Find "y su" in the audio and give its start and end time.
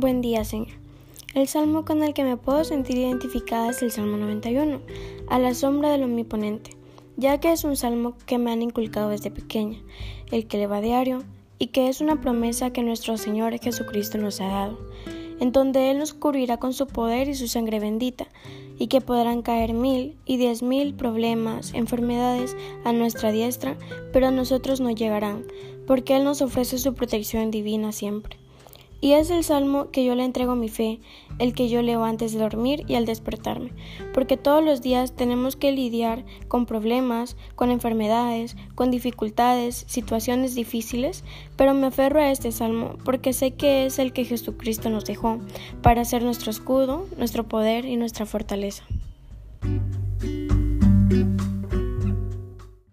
17.28-17.46